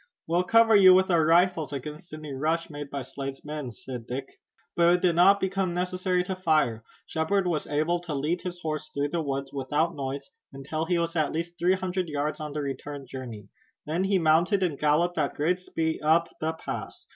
[0.25, 4.39] "We'll cover you with our rifles against any rush made by Slade's men," said Dick.
[4.75, 6.83] But it did not become necessary to fire.
[7.05, 11.15] Shepard was able to lead his horse through the woods without noise, until he was
[11.15, 13.49] at least three hundred yards on the return journey.
[13.85, 17.05] Then he mounted and galloped at great speed up the pass.